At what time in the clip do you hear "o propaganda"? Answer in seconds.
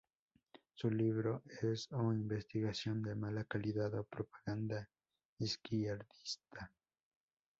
3.93-4.89